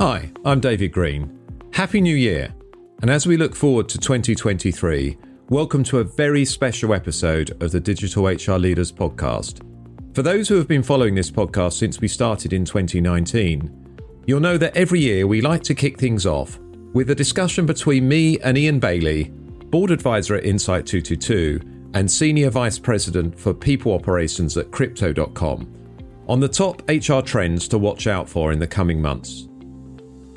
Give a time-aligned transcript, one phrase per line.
[0.00, 1.38] Hi, I'm David Green.
[1.74, 2.54] Happy New Year.
[3.02, 5.18] And as we look forward to 2023,
[5.50, 9.60] welcome to a very special episode of the Digital HR Leaders podcast.
[10.14, 14.56] For those who have been following this podcast since we started in 2019, you'll know
[14.56, 16.58] that every year we like to kick things off
[16.94, 19.24] with a discussion between me and Ian Bailey,
[19.66, 25.70] board advisor at Insight 222 and senior vice president for people operations at crypto.com,
[26.26, 29.49] on the top HR trends to watch out for in the coming months.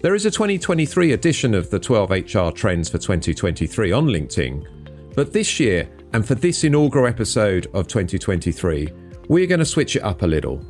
[0.04, 5.32] There is a 2023 edition of the 12 HR Trends for 2023 on LinkedIn, but
[5.32, 8.90] this year, and for this inaugural episode of 2023,
[9.30, 10.62] we're going to switch it up a little.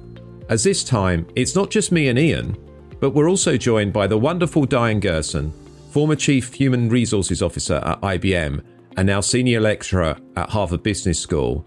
[0.49, 2.55] As this time, it's not just me and Ian,
[2.99, 5.51] but we're also joined by the wonderful Diane Gherson,
[5.89, 8.63] former Chief Human Resources Officer at IBM
[8.97, 11.65] and now Senior Lecturer at Harvard Business School,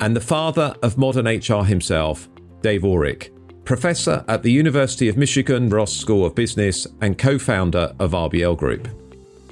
[0.00, 2.28] and the father of modern HR himself,
[2.60, 3.30] Dave Ulrich,
[3.66, 8.56] professor at the University of Michigan Ross School of Business and co founder of RBL
[8.56, 8.88] Group.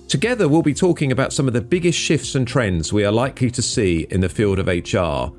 [0.08, 3.50] Together, we'll be talking about some of the biggest shifts and trends we are likely
[3.50, 5.34] to see in the field of HR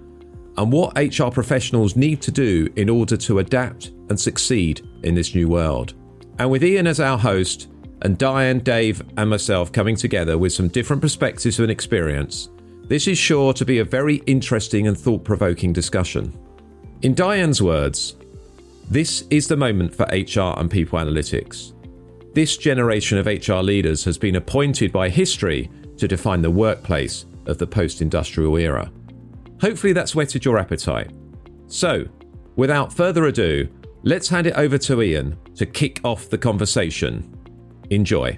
[0.57, 5.33] and what HR professionals need to do in order to adapt and succeed in this
[5.33, 5.93] new world.
[6.37, 7.69] And with Ian as our host,
[8.01, 12.49] and Diane, Dave, and myself coming together with some different perspectives and experience,
[12.87, 16.37] this is sure to be a very interesting and thought provoking discussion.
[17.01, 18.15] In Diane's words,
[18.89, 21.73] this is the moment for HR and people analytics.
[22.33, 27.57] This generation of HR leaders has been appointed by history to define the workplace of
[27.57, 28.91] the post industrial era.
[29.61, 31.11] Hopefully, that's whetted your appetite.
[31.67, 32.05] So,
[32.55, 33.67] without further ado,
[34.03, 37.33] let's hand it over to Ian to kick off the conversation.
[37.89, 38.37] Enjoy.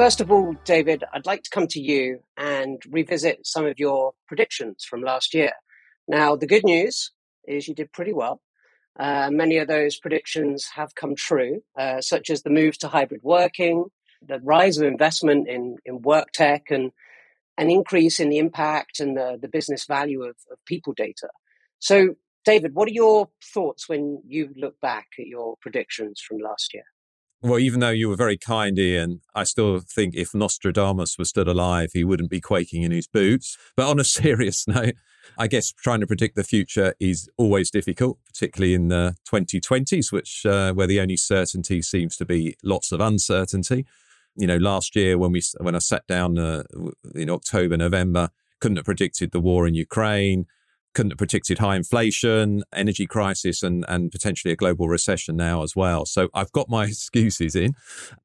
[0.00, 4.12] First of all, David, I'd like to come to you and revisit some of your
[4.26, 5.52] predictions from last year.
[6.08, 7.12] Now, the good news
[7.46, 8.40] is you did pretty well.
[8.98, 13.20] Uh, many of those predictions have come true, uh, such as the move to hybrid
[13.22, 13.90] working,
[14.26, 16.92] the rise of investment in, in work tech, and
[17.58, 21.28] an increase in the impact and the, the business value of, of people data.
[21.78, 22.14] So,
[22.46, 26.84] David, what are your thoughts when you look back at your predictions from last year?
[27.42, 31.48] Well, even though you were very kind, Ian, I still think if Nostradamus was still
[31.48, 33.56] alive, he wouldn't be quaking in his boots.
[33.76, 34.94] But on a serious note,
[35.38, 40.44] I guess trying to predict the future is always difficult, particularly in the 2020s, which
[40.44, 43.86] uh, where the only certainty seems to be lots of uncertainty.
[44.36, 46.64] You know, last year when we when I sat down uh,
[47.14, 48.28] in October, November,
[48.60, 50.46] couldn't have predicted the war in Ukraine
[50.94, 55.76] couldn't have predicted high inflation, energy crisis, and and potentially a global recession now as
[55.76, 56.04] well.
[56.04, 57.74] So I've got my excuses in.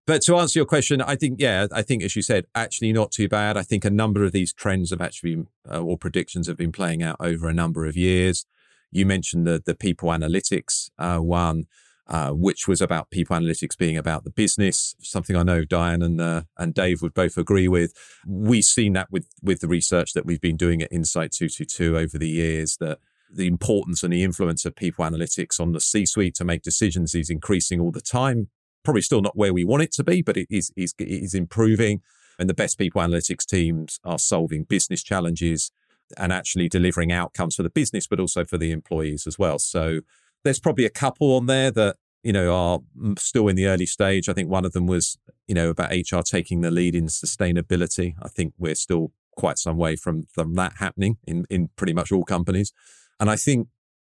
[0.05, 3.11] But to answer your question, I think yeah, I think as you said, actually not
[3.11, 3.57] too bad.
[3.57, 7.03] I think a number of these trends have actually uh, or predictions have been playing
[7.03, 8.45] out over a number of years.
[8.91, 11.65] You mentioned the the people analytics uh, one
[12.07, 16.21] uh, which was about people analytics being about the business, something I know Diane and
[16.21, 17.93] uh, and Dave would both agree with.
[18.27, 22.17] We've seen that with with the research that we've been doing at Insight 222 over
[22.17, 22.99] the years that
[23.31, 27.29] the importance and the influence of people analytics on the C-suite to make decisions is
[27.29, 28.49] increasing all the time.
[28.83, 32.01] Probably still not where we want it to be, but it is is, is improving.
[32.37, 35.71] And the best people analytics teams are solving business challenges
[36.17, 39.57] and actually delivering outcomes for the business, but also for the employees as well.
[39.57, 40.01] So
[40.45, 42.79] there's probably a couple on there that you know are
[43.17, 44.29] still in the early stage.
[44.29, 45.17] I think one of them was
[45.47, 48.13] you know about HR taking the lead in sustainability.
[48.21, 52.13] I think we're still quite some way from from that happening in in pretty much
[52.13, 52.71] all companies,
[53.19, 53.67] and I think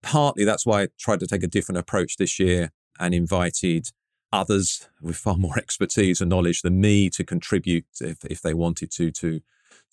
[0.04, 3.90] partly that's why I tried to take a different approach this year and invited
[4.32, 8.92] others with far more expertise and knowledge than me to contribute if if they wanted
[8.92, 9.42] to to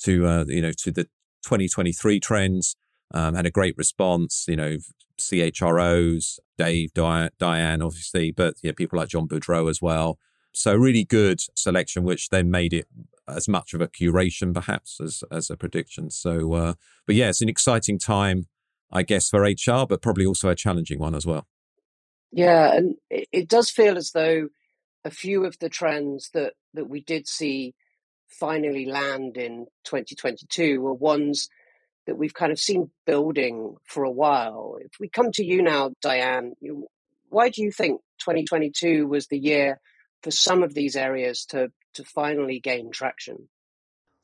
[0.00, 1.04] to uh, you know to the
[1.44, 2.76] 2023 trends
[3.14, 4.44] um, had a great response.
[4.46, 4.76] You know,
[5.18, 10.18] CHROs, Dave, Diane, obviously, but yeah, people like John Boudreau as well.
[10.52, 12.86] So really good selection, which then made it
[13.26, 16.10] as much of a curation perhaps as as a prediction.
[16.10, 16.74] So, uh,
[17.06, 18.48] but yeah, it's an exciting time,
[18.92, 21.46] I guess, for HR, but probably also a challenging one as well.
[22.30, 24.48] Yeah, and it, does feel as though
[25.04, 27.74] a few of the trends that that we did see
[28.28, 31.48] finally land in 2022 were ones
[32.06, 34.76] that we've kind of seen building for a while.
[34.80, 36.86] If we come to you now, Diane, you,
[37.28, 39.80] why do you think 2022 was the year
[40.22, 43.48] for some of these areas to to finally gain traction?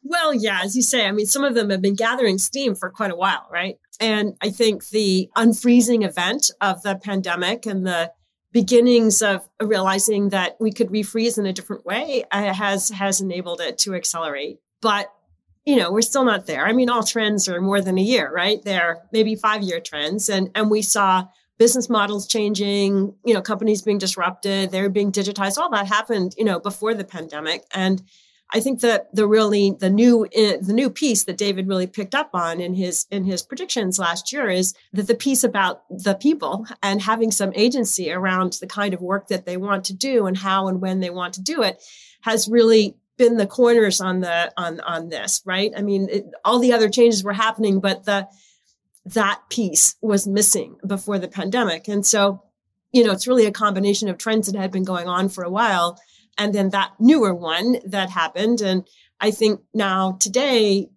[0.02, 2.90] Well, yeah, as you say, I mean, some of them have been gathering steam for
[2.90, 3.78] quite a while, right?
[4.00, 8.12] And I think the unfreezing event of the pandemic and the
[8.52, 13.60] beginnings of realizing that we could refreeze in a different way uh, has has enabled
[13.60, 14.58] it to accelerate.
[14.80, 15.12] But
[15.64, 16.66] you know, we're still not there.
[16.66, 18.62] I mean, all trends are more than a year, right?
[18.64, 21.26] They're maybe five year trends, and and we saw
[21.58, 25.58] business models changing, you know, companies being disrupted, they're being digitized.
[25.58, 28.02] All that happened, you know, before the pandemic, and
[28.52, 32.14] I think that the really the new eh, the new piece that David really picked
[32.14, 36.14] up on in his in his predictions last year is that the piece about the
[36.14, 40.26] people and having some agency around the kind of work that they want to do
[40.26, 41.82] and how and when they want to do it
[42.22, 46.58] has really been the corners on the on on this right i mean it, all
[46.58, 48.26] the other changes were happening but the
[49.04, 52.42] that piece was missing before the pandemic and so
[52.92, 55.50] you know it's really a combination of trends that had been going on for a
[55.50, 55.98] while
[56.40, 58.62] and then that newer one that happened.
[58.62, 58.88] And
[59.20, 60.88] I think now today,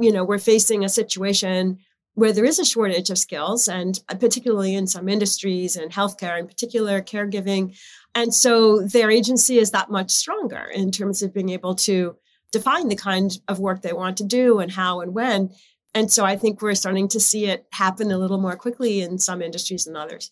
[0.00, 1.78] you know, we're facing a situation
[2.14, 6.46] where there is a shortage of skills, and particularly in some industries and healthcare, in
[6.46, 7.76] particular, caregiving.
[8.14, 12.16] And so their agency is that much stronger in terms of being able to
[12.52, 15.50] define the kind of work they want to do and how and when.
[15.94, 19.18] And so I think we're starting to see it happen a little more quickly in
[19.18, 20.30] some industries than others.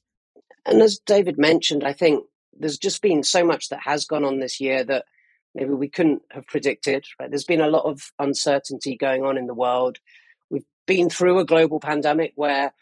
[0.65, 2.25] And as David mentioned, I think
[2.57, 5.05] there's just been so much that has gone on this year that
[5.55, 7.05] maybe we couldn't have predicted.
[7.19, 7.31] Right?
[7.31, 9.99] There's been a lot of uncertainty going on in the world.
[10.51, 12.73] We've been through a global pandemic where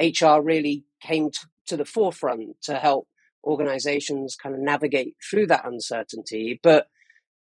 [0.00, 3.08] HR really came to, to the forefront to help
[3.44, 6.60] organizations kind of navigate through that uncertainty.
[6.62, 6.88] But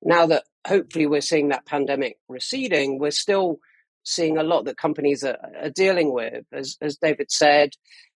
[0.01, 3.59] now that hopefully we're seeing that pandemic receding, we're still
[4.03, 6.45] seeing a lot that companies are, are dealing with.
[6.53, 7.71] As, as David said,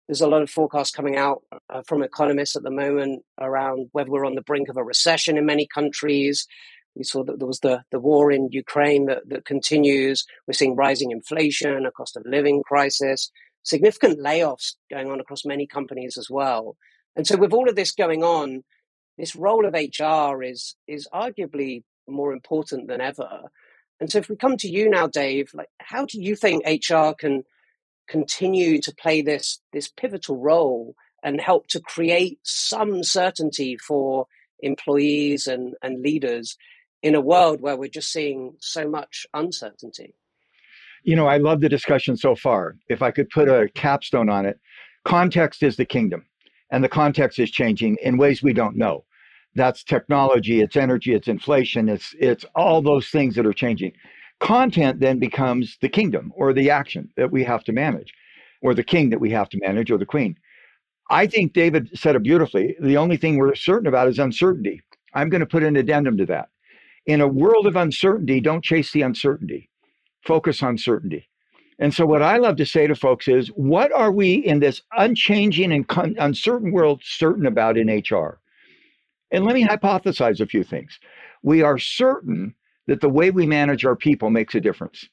[0.06, 4.10] there's a lot of forecasts coming out uh, from economists at the moment around whether
[4.10, 6.46] we're on the brink of a recession in many countries.
[6.94, 10.24] We saw that there was the, the war in Ukraine that, that continues.
[10.46, 13.30] We're seeing rising inflation, a cost of living crisis,
[13.62, 16.76] significant layoffs going on across many companies as well.
[17.18, 18.62] And so, with all of this going on,
[19.18, 23.50] this role of HR is is arguably more important than ever.
[24.00, 27.12] And so, if we come to you now, Dave, like how do you think HR
[27.18, 27.42] can
[28.08, 30.94] continue to play this this pivotal role
[31.24, 34.26] and help to create some certainty for
[34.60, 36.56] employees and, and leaders
[37.02, 40.14] in a world where we're just seeing so much uncertainty.
[41.02, 42.76] You know, I love the discussion so far.
[42.88, 44.60] If I could put a capstone on it,
[45.04, 46.27] context is the kingdom,
[46.70, 49.04] and the context is changing in ways we don't know.
[49.54, 53.92] That's technology, it's energy, it's inflation, it's it's all those things that are changing.
[54.40, 58.12] Content then becomes the kingdom or the action that we have to manage,
[58.62, 60.36] or the king that we have to manage, or the queen.
[61.10, 62.76] I think David said it beautifully.
[62.80, 64.82] The only thing we're certain about is uncertainty.
[65.14, 66.50] I'm going to put an addendum to that.
[67.06, 69.70] In a world of uncertainty, don't chase the uncertainty,
[70.26, 71.28] focus on certainty.
[71.78, 74.82] And so, what I love to say to folks is, what are we in this
[74.96, 78.40] unchanging and con- uncertain world certain about in HR?
[79.30, 80.98] And let me hypothesize a few things.
[81.42, 82.54] We are certain
[82.86, 85.08] that the way we manage our people makes a difference.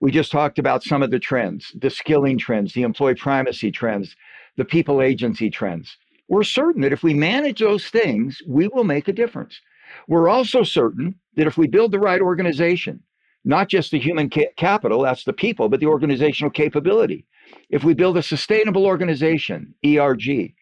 [0.00, 4.16] We just talked about some of the trends, the skilling trends, the employee primacy trends,
[4.56, 5.96] the people agency trends.
[6.28, 9.60] We're certain that if we manage those things, we will make a difference.
[10.08, 13.02] We're also certain that if we build the right organization,
[13.44, 17.26] not just the human ca- capital, that's the people, but the organizational capability.
[17.68, 20.54] If we build a sustainable organization, ERG,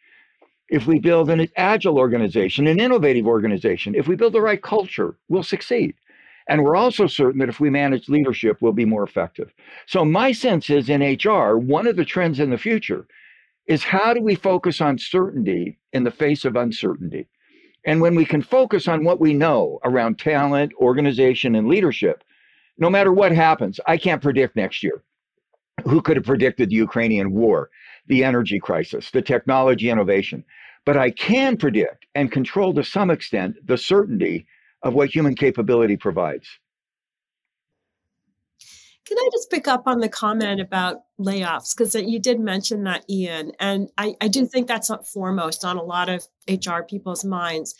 [0.68, 5.16] if we build an agile organization, an innovative organization, if we build the right culture,
[5.28, 5.94] we'll succeed.
[6.48, 9.52] And we're also certain that if we manage leadership, we'll be more effective.
[9.86, 13.06] So, my sense is in HR, one of the trends in the future
[13.66, 17.28] is how do we focus on certainty in the face of uncertainty?
[17.84, 22.24] And when we can focus on what we know around talent, organization, and leadership,
[22.78, 25.02] no matter what happens, I can't predict next year.
[25.84, 27.70] Who could have predicted the Ukrainian war,
[28.06, 30.44] the energy crisis, the technology innovation?
[30.84, 34.46] But I can predict and control to some extent the certainty
[34.82, 36.48] of what human capability provides.
[39.08, 41.74] Can I just pick up on the comment about layoffs?
[41.74, 43.52] Because you did mention that, Ian.
[43.58, 47.74] And I, I do think that's foremost on a lot of HR people's minds.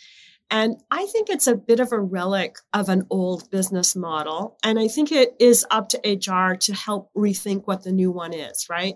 [0.51, 4.57] And I think it's a bit of a relic of an old business model.
[4.63, 8.33] And I think it is up to HR to help rethink what the new one
[8.33, 8.95] is, right?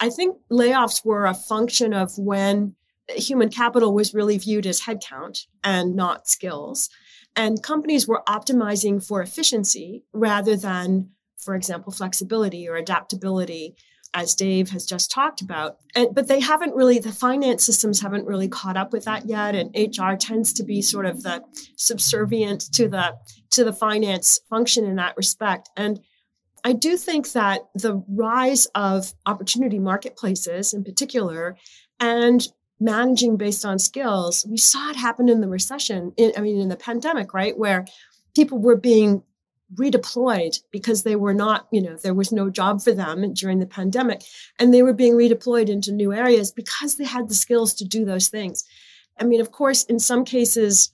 [0.00, 2.76] I think layoffs were a function of when
[3.08, 6.88] human capital was really viewed as headcount and not skills.
[7.34, 13.76] And companies were optimizing for efficiency rather than, for example, flexibility or adaptability,
[14.16, 15.76] as Dave has just talked about.
[15.94, 19.54] And, but they haven't really, the finance systems haven't really caught up with that yet.
[19.54, 21.44] And HR tends to be sort of the
[21.76, 23.14] subservient to the
[23.50, 25.68] to the finance function in that respect.
[25.76, 26.00] And
[26.64, 31.56] I do think that the rise of opportunity marketplaces in particular
[32.00, 32.46] and
[32.80, 36.12] managing based on skills, we saw it happen in the recession.
[36.16, 37.84] In, I mean, in the pandemic, right, where
[38.34, 39.22] people were being
[39.74, 43.66] redeployed because they were not, you know, there was no job for them during the
[43.66, 44.22] pandemic,
[44.58, 48.04] and they were being redeployed into new areas because they had the skills to do
[48.04, 48.64] those things.
[49.18, 50.92] I mean, of course, in some cases,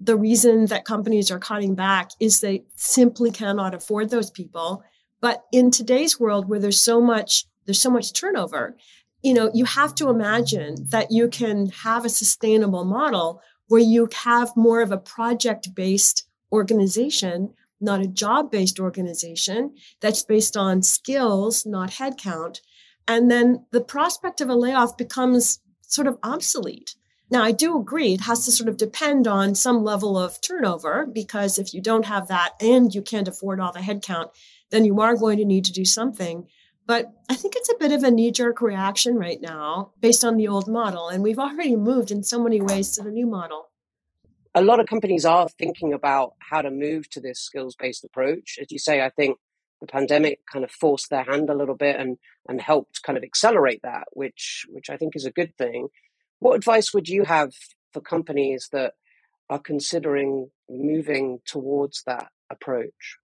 [0.00, 4.82] the reason that companies are cutting back is they simply cannot afford those people.
[5.20, 8.76] But in today's world where there's so much there's so much turnover,
[9.22, 14.08] you know, you have to imagine that you can have a sustainable model where you
[14.24, 21.90] have more of a project-based organization, not a job-based organization that's based on skills, not
[21.90, 22.60] headcount.
[23.08, 26.94] And then the prospect of a layoff becomes sort of obsolete
[27.32, 31.06] now, I do agree it has to sort of depend on some level of turnover
[31.06, 34.28] because if you don't have that and you can't afford all the headcount,
[34.70, 36.46] then you are going to need to do something.
[36.86, 40.36] But I think it's a bit of a knee jerk reaction right now based on
[40.36, 41.08] the old model.
[41.08, 43.70] And we've already moved in so many ways to the new model.
[44.54, 48.58] A lot of companies are thinking about how to move to this skills based approach.
[48.60, 49.38] As you say, I think
[49.80, 52.18] the pandemic kind of forced their hand a little bit and,
[52.48, 55.88] and helped kind of accelerate that, which, which I think is a good thing.
[56.38, 57.52] What advice would you have
[57.92, 58.94] for companies that
[59.50, 63.18] are considering moving towards that approach?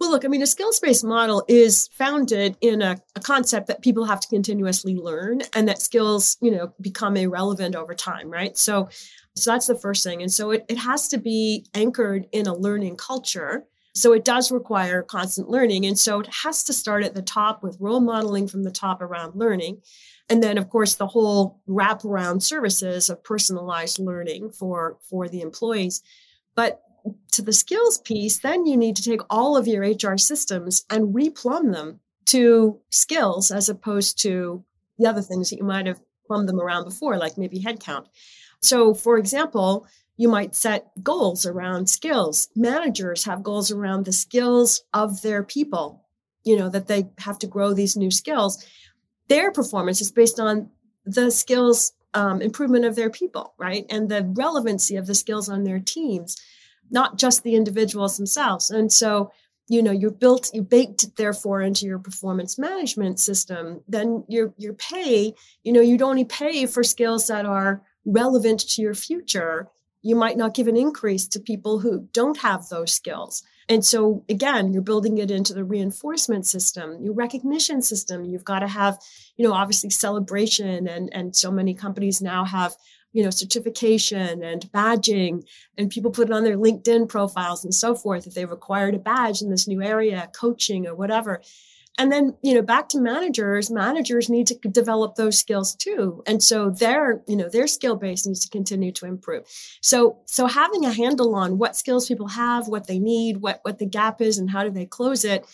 [0.00, 3.82] Well, look, I mean, a skills based model is founded in a, a, concept that
[3.82, 8.56] people have to continuously learn and that skills, you know, become irrelevant over time, right?
[8.58, 8.88] So,
[9.36, 10.22] so that's the first thing.
[10.22, 13.64] And so it, it has to be anchored in a learning culture.
[13.94, 15.86] So it does require constant learning.
[15.86, 19.02] And so it has to start at the top with role modeling from the top
[19.02, 19.82] around learning.
[20.28, 26.02] And then, of course, the whole wraparound services of personalized learning for, for the employees.
[26.54, 26.80] But
[27.32, 31.14] to the skills piece, then you need to take all of your HR systems and
[31.14, 34.64] replumb them to skills as opposed to
[34.98, 38.06] the other things that you might have plumbed them around before, like maybe headcount.
[38.64, 42.48] So, for example, you might set goals around skills.
[42.54, 46.04] Managers have goals around the skills of their people,
[46.44, 48.64] you know, that they have to grow these new skills
[49.28, 50.70] their performance is based on
[51.04, 53.86] the skills um, improvement of their people, right?
[53.90, 56.36] And the relevancy of the skills on their teams,
[56.90, 58.70] not just the individuals themselves.
[58.70, 59.32] And so,
[59.68, 63.80] you know, you're built, you baked therefore into your performance management system.
[63.88, 68.82] Then your your pay, you know, you'd only pay for skills that are relevant to
[68.82, 69.68] your future.
[70.02, 73.42] You might not give an increase to people who don't have those skills.
[73.68, 78.24] And so again, you're building it into the reinforcement system, your recognition system.
[78.24, 78.98] You've got to have,
[79.36, 82.74] you know, obviously celebration and and so many companies now have
[83.14, 85.46] you know certification and badging
[85.78, 88.98] and people put it on their linkedin profiles and so forth if they've acquired a
[88.98, 91.40] badge in this new area coaching or whatever
[91.96, 96.24] and then, you know, back to managers, managers need to develop those skills too.
[96.26, 99.46] And so their, you know, their skill base needs to continue to improve.
[99.80, 103.78] So, so having a handle on what skills people have, what they need, what, what
[103.78, 105.46] the gap is and how do they close it.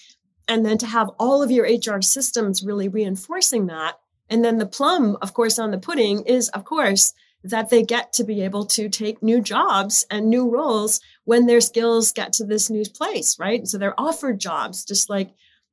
[0.48, 3.98] And then to have all of your HR systems really reinforcing that.
[4.30, 7.12] And then the plum, of course, on the pudding is, of course,
[7.44, 11.60] that they get to be able to take new jobs and new roles when their
[11.60, 13.66] skills get to this new place, right?
[13.66, 15.30] So they're offered jobs, just like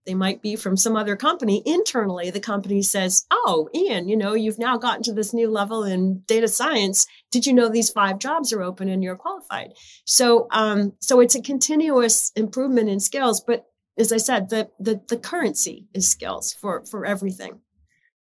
[0.07, 1.61] they might be from some other company.
[1.65, 5.83] Internally, the company says, Oh, Ian, you know, you've now gotten to this new level
[5.83, 7.05] in data science.
[7.29, 9.73] Did you know these five jobs are open and you're qualified?
[10.05, 13.41] So, um, so it's a continuous improvement in skills.
[13.41, 13.65] But
[13.97, 17.59] as I said, the, the, the currency is skills for, for everything.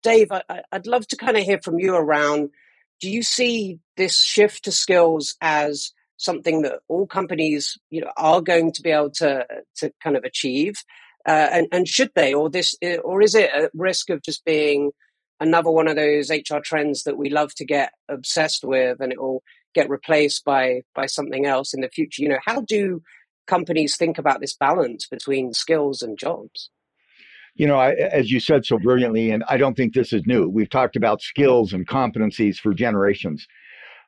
[0.02, 2.50] Dave, I, I'd love to kind of hear from you around
[3.00, 8.40] do you see this shift to skills as something that all companies you know are
[8.40, 10.74] going to be able to to kind of achieve
[11.26, 12.74] uh, and, and should they, or this,
[13.04, 14.90] or is it a risk of just being
[15.40, 19.20] another one of those HR trends that we love to get obsessed with, and it
[19.20, 19.42] will
[19.74, 22.22] get replaced by by something else in the future?
[22.22, 23.02] You know, how do
[23.46, 26.70] companies think about this balance between skills and jobs?
[27.54, 30.48] You know, I, as you said so brilliantly, and I don't think this is new.
[30.48, 33.46] We've talked about skills and competencies for generations.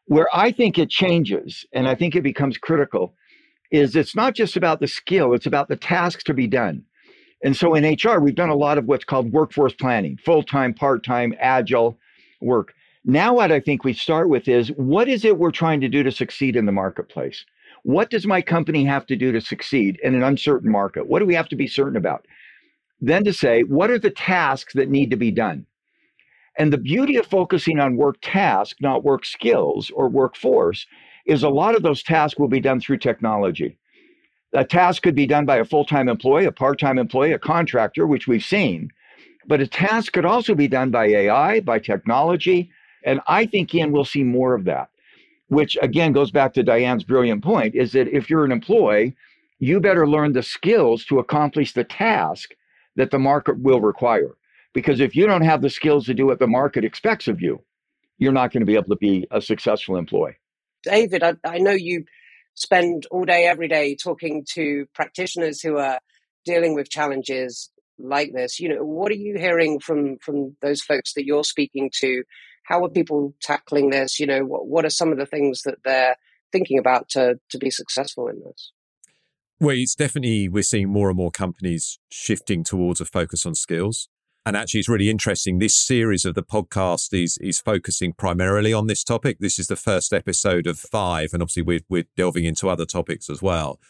[0.06, 3.14] Where I think it changes, and I think it becomes critical,
[3.70, 6.84] is it's not just about the skill; it's about the tasks to be done.
[7.44, 10.72] And so in HR, we've done a lot of what's called workforce planning, full time,
[10.72, 11.98] part time, agile
[12.40, 12.74] work.
[13.04, 16.02] Now, what I think we start with is what is it we're trying to do
[16.02, 17.44] to succeed in the marketplace?
[17.82, 21.06] What does my company have to do to succeed in an uncertain market?
[21.06, 22.26] What do we have to be certain about?
[23.02, 25.66] Then to say, what are the tasks that need to be done?
[26.56, 30.86] And the beauty of focusing on work task, not work skills or workforce,
[31.26, 33.76] is a lot of those tasks will be done through technology.
[34.54, 37.38] A task could be done by a full time employee, a part time employee, a
[37.40, 38.90] contractor, which we've seen.
[39.46, 42.70] But a task could also be done by AI, by technology,
[43.04, 44.90] And I think, Ian, we'll see more of that,
[45.48, 49.16] which again goes back to Diane's brilliant point is that if you're an employee,
[49.60, 52.50] you better learn the skills to accomplish the task
[52.96, 54.32] that the market will require.
[54.74, 57.62] Because if you don't have the skills to do what the market expects of you,
[58.18, 60.36] you're not going to be able to be a successful employee.
[60.84, 62.04] David, I, I know you
[62.54, 65.98] spend all day, every day talking to practitioners who are
[66.44, 68.60] dealing with challenges like this.
[68.60, 72.24] You know, what are you hearing from from those folks that you're speaking to?
[72.64, 74.18] How are people tackling this?
[74.18, 76.16] You know, what what are some of the things that they're
[76.52, 78.72] thinking about to to be successful in this?
[79.60, 84.08] Well, it's definitely we're seeing more and more companies shifting towards a focus on skills.
[84.46, 85.58] And actually, it's really interesting.
[85.58, 89.38] This series of the podcast is is focusing primarily on this topic.
[89.40, 93.30] This is the first episode of five, and obviously we're we're delving into other topics
[93.30, 93.80] as well.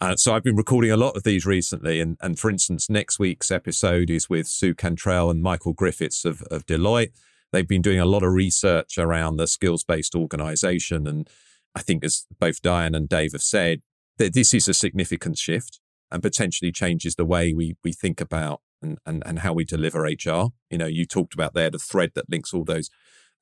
[0.00, 3.20] Uh, so I've been recording a lot of these recently, and and for instance, next
[3.20, 7.12] week's episode is with Sue Cantrell and Michael Griffiths of of Deloitte.
[7.52, 11.30] They've been doing a lot of research around the skills based organization, and
[11.76, 13.82] I think as both Diane and Dave have said,
[14.18, 15.78] that this is a significant shift
[16.10, 20.02] and potentially changes the way we we think about and, and, and how we deliver
[20.02, 20.50] HR.
[20.70, 22.90] You know, you talked about there the thread that links all those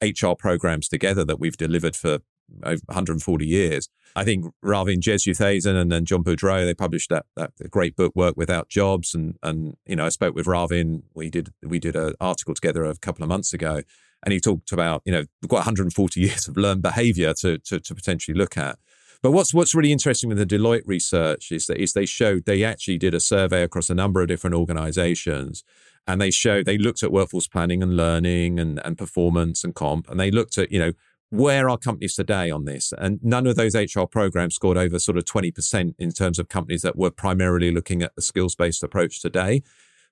[0.03, 2.19] HR programs together that we've delivered for
[2.63, 3.89] over 140 years.
[4.17, 8.37] I think Ravin Jesuthasan and then John Boudreau, they published that that great book, Work
[8.37, 9.15] Without Jobs.
[9.15, 11.03] And and you know, I spoke with Ravin.
[11.15, 13.83] We did we did an article together a couple of months ago,
[14.25, 17.81] and he talked about, you know, we've got 140 years of learned behavior to, to,
[17.81, 18.79] to potentially look at.
[19.23, 22.63] But what's what's really interesting with the Deloitte research is that is they showed they
[22.63, 25.65] actually did a survey across a number of different organizations
[26.07, 30.09] and they showed they looked at workforce planning and learning and, and performance and comp
[30.09, 30.93] and they looked at, you know,
[31.31, 32.93] where are companies today on this?
[32.97, 36.83] And none of those HR programs scored over sort of 20% in terms of companies
[36.83, 39.63] that were primarily looking at the skills based approach today.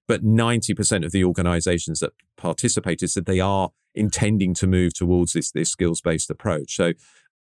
[0.06, 5.50] But 90% of the organizations that participated said they are intending to move towards this,
[5.50, 6.76] this skills based approach.
[6.76, 6.92] So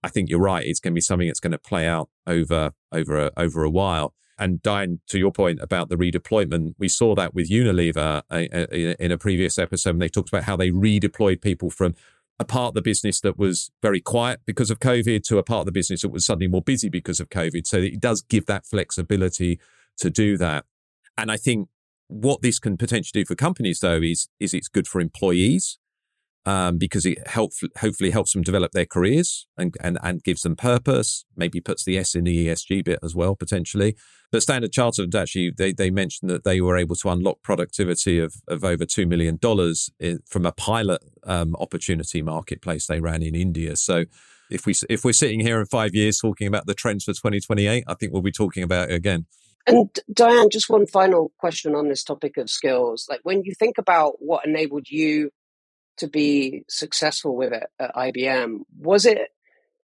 [0.05, 0.63] I think you're right.
[0.63, 3.71] It's going to be something that's going to play out over over a, over a
[3.71, 4.13] while.
[4.38, 8.22] And Diane, to your point about the redeployment, we saw that with Unilever
[9.00, 9.91] in a previous episode.
[9.91, 11.96] And they talked about how they redeployed people from
[12.39, 15.61] a part of the business that was very quiet because of COVID to a part
[15.61, 17.65] of the business that was suddenly more busy because of COVID.
[17.65, 19.59] So it does give that flexibility
[19.98, 20.65] to do that.
[21.18, 21.70] And I think
[22.09, 25.79] what this can potentially do for companies, though, is is it's good for employees
[26.46, 30.55] um, because it help, hopefully helps them develop their careers and, and, and gives them
[30.55, 33.96] purpose, maybe puts the S in the ESG bit as well, potentially.
[34.31, 38.36] But Standard Chartered actually, they, they mentioned that they were able to unlock productivity of,
[38.48, 39.40] of over $2 million
[40.25, 43.75] from a pilot um, opportunity marketplace they ran in India.
[43.75, 44.05] So
[44.51, 47.86] if, we, if we're sitting here in five years talking about the trends for 2028,
[47.88, 49.25] I think we'll be talking about it again.
[49.68, 53.08] And Diane, just one final question on this topic of skills.
[53.10, 55.31] Like when you think about what enabled you
[55.98, 58.62] to be successful with it at IBM?
[58.79, 59.29] Was it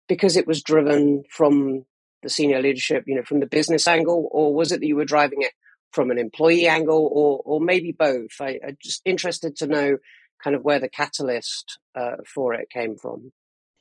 [0.08, 1.84] because it was driven from
[2.22, 5.04] the senior leadership, you know, from the business angle, or was it that you were
[5.04, 5.52] driving it
[5.92, 8.30] from an employee angle, or or maybe both?
[8.40, 9.98] I, am just interested to know
[10.42, 13.32] kind of where the catalyst uh, for it came from.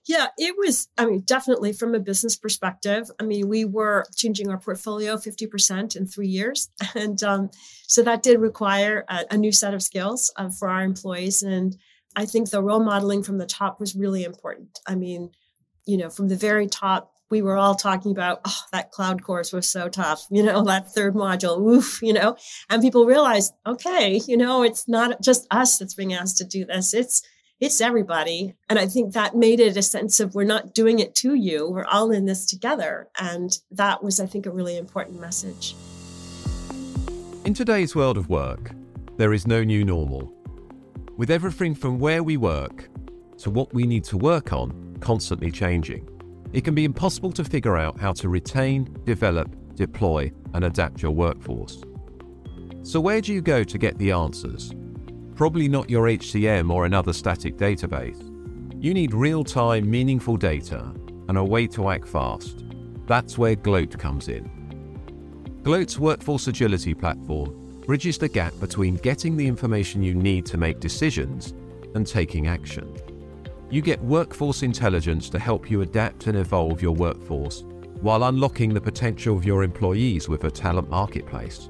[0.07, 3.11] Yeah, it was, I mean, definitely from a business perspective.
[3.19, 6.69] I mean, we were changing our portfolio 50% in three years.
[6.95, 7.51] And um,
[7.87, 11.43] so that did require a, a new set of skills uh, for our employees.
[11.43, 11.77] And
[12.17, 14.79] I think the role modeling from the top was really important.
[14.87, 15.29] I mean,
[15.85, 19.53] you know, from the very top, we were all talking about, oh, that cloud course
[19.53, 22.35] was so tough, you know, that third module, oof, you know,
[22.71, 26.65] and people realized, okay, you know, it's not just us that's being asked to do
[26.65, 26.91] this.
[26.95, 27.21] It's,
[27.59, 28.55] it's everybody.
[28.67, 31.69] And I think that made it a sense of we're not doing it to you.
[31.69, 33.09] We're all in this together.
[33.19, 35.75] And that was, I think, a really important message.
[37.45, 38.71] In today's world of work,
[39.17, 40.36] there is no new normal.
[41.17, 42.89] With everything from where we work
[43.39, 46.07] to what we need to work on constantly changing,
[46.53, 51.09] it can be impossible to figure out how to retain, develop, deploy, and adapt your
[51.09, 51.81] workforce.
[52.83, 54.75] So, where do you go to get the answers?
[55.33, 58.21] Probably not your HCM or another static database.
[58.79, 60.93] You need real time, meaningful data
[61.29, 62.63] and a way to act fast.
[63.07, 64.51] That's where Gloat comes in.
[65.63, 70.81] Gloat's workforce agility platform bridges the gap between getting the information you need to make
[70.81, 71.53] decisions
[71.95, 72.93] and taking action.
[73.69, 77.63] You get workforce intelligence to help you adapt and evolve your workforce
[78.01, 81.69] while unlocking the potential of your employees with a talent marketplace.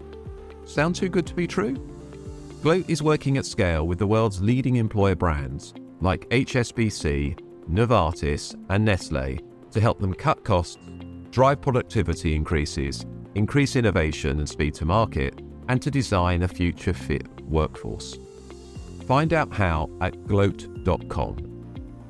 [0.66, 1.76] Sound too good to be true?
[2.64, 8.84] Gloat is working at scale with the world's leading employer brands like HSBC, Novartis, and
[8.84, 10.78] Nestle to help them cut costs,
[11.30, 17.28] drive productivity increases, increase innovation and speed to market, and to design a future fit
[17.42, 18.18] workforce.
[19.06, 21.48] Find out how at gloat.com.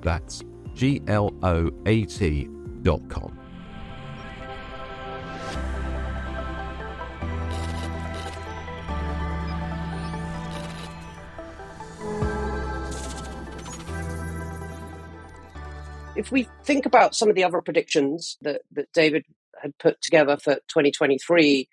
[0.01, 0.43] That's
[0.73, 2.47] G L O A T
[2.81, 3.37] dot com.
[16.15, 19.23] If we think about some of the other predictions that, that David
[19.61, 21.69] had put together for 2023,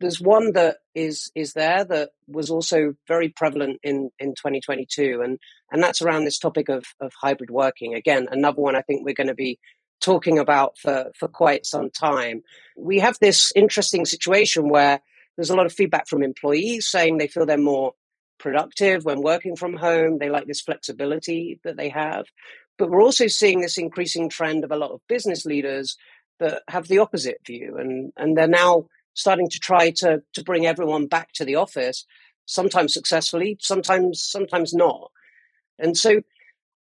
[0.00, 5.38] there's one that is is there that was also very prevalent in in 2022 and
[5.70, 7.94] and that's around this topic of of hybrid working.
[7.94, 9.58] Again another one i think we're going to be
[10.00, 12.42] talking about for for quite some time.
[12.76, 15.00] We have this interesting situation where
[15.36, 17.94] there's a lot of feedback from employees saying they feel they're more
[18.38, 20.18] productive when working from home.
[20.18, 22.26] They like this flexibility that they have.
[22.76, 25.96] But we're also seeing this increasing trend of a lot of business leaders
[26.38, 28.86] that have the opposite view and and they're now
[29.18, 32.06] starting to try to to bring everyone back to the office
[32.46, 35.10] sometimes successfully sometimes sometimes not.
[35.78, 36.22] And so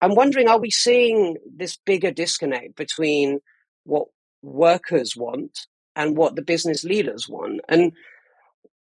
[0.03, 3.41] i'm wondering are we seeing this bigger disconnect between
[3.85, 4.07] what
[4.43, 5.67] workers want
[5.97, 7.61] and what the business leaders want?
[7.69, 7.93] And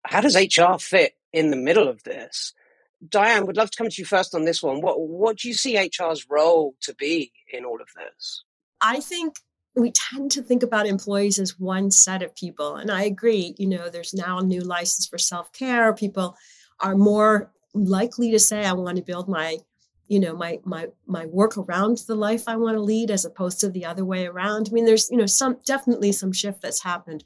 [0.03, 2.53] how does hr fit in the middle of this?
[3.07, 4.81] Diane would love to come to you first on this one.
[4.81, 8.43] What what do you see hr's role to be in all of this?
[8.81, 9.35] I think
[9.77, 12.75] we tend to think about employees as one set of people.
[12.75, 15.93] And I agree, you know, there's now a new license for self care.
[15.93, 16.35] People
[16.79, 19.57] are more likely to say, I want to build my
[20.07, 23.59] you know my my my work around the life i want to lead as opposed
[23.59, 26.81] to the other way around i mean there's you know some definitely some shift that's
[26.81, 27.25] happened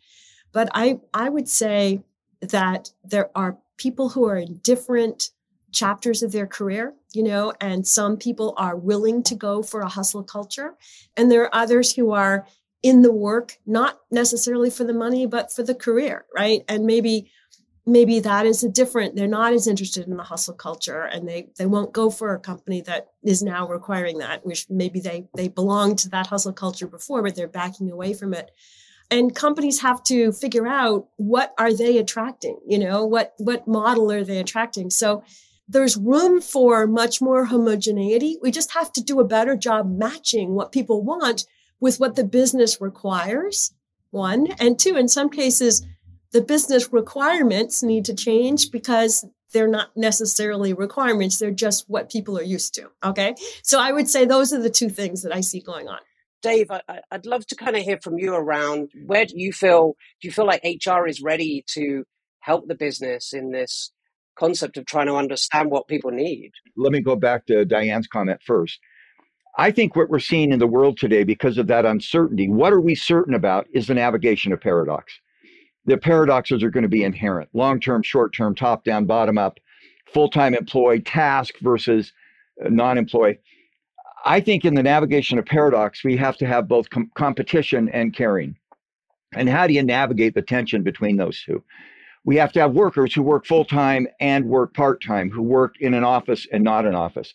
[0.51, 2.01] but i i would say
[2.41, 5.29] that there are people who are in different
[5.71, 9.89] chapters of their career, you know, and some people are willing to go for a
[9.89, 10.75] hustle culture.
[11.17, 12.47] And there are others who are
[12.83, 16.63] in the work, not necessarily for the money, but for the career, right?
[16.67, 17.31] And maybe
[17.85, 21.49] maybe that is a different they're not as interested in the hustle culture and they
[21.57, 25.47] they won't go for a company that is now requiring that which maybe they they
[25.47, 28.51] belonged to that hustle culture before but they're backing away from it
[29.09, 34.11] and companies have to figure out what are they attracting you know what what model
[34.11, 35.23] are they attracting so
[35.67, 38.37] there's room for much more homogeneity.
[38.41, 41.45] We just have to do a better job matching what people want
[41.79, 43.73] with what the business requires.
[44.11, 44.47] One.
[44.59, 45.85] And two, in some cases,
[46.31, 51.39] the business requirements need to change because they're not necessarily requirements.
[51.39, 52.89] They're just what people are used to.
[53.03, 53.35] Okay.
[53.63, 55.99] So I would say those are the two things that I see going on.
[56.41, 59.95] Dave, I, would love to kind of hear from you around where do you feel,
[60.21, 62.03] do you feel like HR is ready to
[62.39, 63.91] help the business in this
[64.41, 66.51] concept of trying to understand what people need.
[66.75, 68.79] Let me go back to Diane's comment first.
[69.57, 72.81] I think what we're seeing in the world today, because of that uncertainty, what are
[72.81, 75.13] we certain about is the navigation of paradox.
[75.85, 79.59] The paradoxes are going to be inherent long term, short term, top down, bottom up,
[80.11, 82.11] full time employee, task versus
[82.65, 83.39] uh, non employee.
[84.25, 88.15] I think in the navigation of paradox, we have to have both com- competition and
[88.15, 88.55] caring.
[89.35, 91.63] And how do you navigate the tension between those two?
[92.23, 95.75] We have to have workers who work full time and work part time, who work
[95.79, 97.33] in an office and not an office.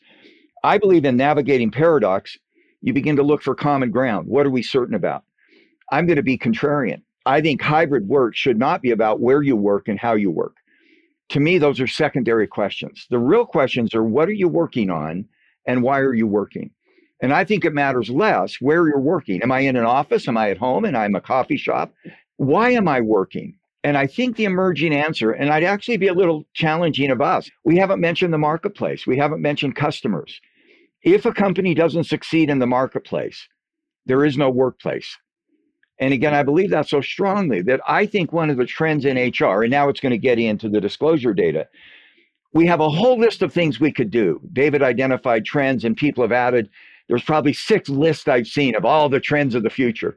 [0.62, 2.36] I believe in navigating paradox.
[2.82, 4.28] You begin to look for common ground.
[4.28, 5.24] What are we certain about?
[5.90, 7.02] I'm going to be contrarian.
[7.24, 10.56] I think hybrid work should not be about where you work and how you work.
[11.30, 13.06] To me, those are secondary questions.
[13.10, 15.24] The real questions are what are you working on
[15.66, 16.70] and why are you working?
[17.20, 19.42] And I think it matters less where you're working.
[19.42, 20.28] Am I in an office?
[20.28, 20.84] Am I at home?
[20.84, 21.92] And I'm a coffee shop?
[22.36, 23.56] Why am I working?
[23.86, 27.48] And I think the emerging answer, and I'd actually be a little challenging of us,
[27.62, 30.40] we haven't mentioned the marketplace, we haven't mentioned customers.
[31.04, 33.46] If a company doesn't succeed in the marketplace,
[34.04, 35.16] there is no workplace.
[36.00, 39.16] And again, I believe that so strongly that I think one of the trends in
[39.18, 41.68] HR, and now it's going to get into the disclosure data,
[42.52, 44.40] we have a whole list of things we could do.
[44.52, 46.68] David identified trends, and people have added.
[47.08, 50.16] There's probably six lists I've seen of all the trends of the future.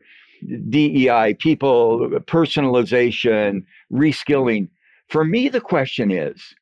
[0.70, 4.70] DEI, people, personalization, reskilling.
[5.08, 6.54] For me, the question is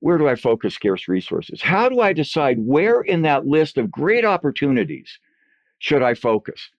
[0.00, 1.60] where do I focus scarce resources?
[1.60, 5.18] How do I decide where in that list of great opportunities
[5.80, 6.70] should I focus?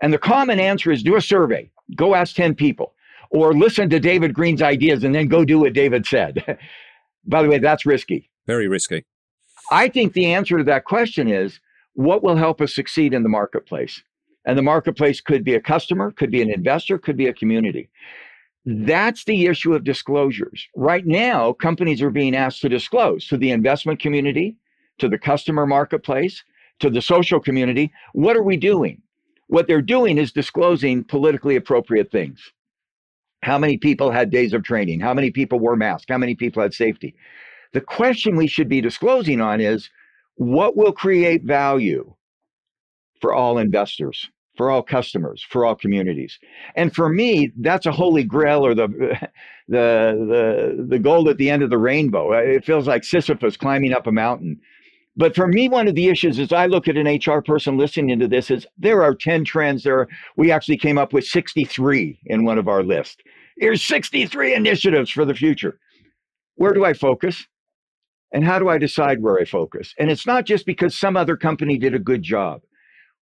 [0.00, 2.94] And the common answer is do a survey, go ask 10 people,
[3.30, 6.58] or listen to David Green's ideas and then go do what David said.
[7.26, 8.30] By the way, that's risky.
[8.46, 9.04] Very risky.
[9.70, 11.60] I think the answer to that question is
[11.94, 14.02] what will help us succeed in the marketplace?
[14.50, 17.88] And the marketplace could be a customer, could be an investor, could be a community.
[18.66, 20.66] That's the issue of disclosures.
[20.74, 24.56] Right now, companies are being asked to disclose to the investment community,
[24.98, 26.42] to the customer marketplace,
[26.80, 27.92] to the social community.
[28.12, 29.00] What are we doing?
[29.46, 32.40] What they're doing is disclosing politically appropriate things.
[33.44, 34.98] How many people had days of training?
[34.98, 36.06] How many people wore masks?
[36.08, 37.14] How many people had safety?
[37.72, 39.88] The question we should be disclosing on is
[40.34, 42.16] what will create value
[43.20, 44.28] for all investors,
[44.60, 46.38] for all customers, for all communities.
[46.76, 48.88] And for me, that's a holy grail or the
[49.68, 52.32] the the the gold at the end of the rainbow.
[52.32, 54.60] It feels like Sisyphus climbing up a mountain.
[55.16, 58.18] But for me, one of the issues as I look at an HR person listening
[58.18, 60.08] to this is there are 10 trends there.
[60.36, 63.16] We actually came up with 63 in one of our lists.
[63.56, 65.80] Here's 63 initiatives for the future.
[66.56, 67.46] Where do I focus?
[68.30, 69.94] And how do I decide where I focus?
[69.98, 72.60] And it's not just because some other company did a good job.